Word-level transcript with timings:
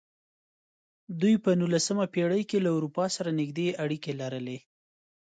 دوی 1.21 1.35
په 1.43 1.51
نولسمه 1.59 2.05
پېړۍ 2.13 2.43
کې 2.49 2.57
له 2.65 2.69
اروپا 2.77 3.05
سره 3.15 3.29
نږدې 3.39 3.67
اړیکې 3.83 4.11
لرلې. 4.21 4.57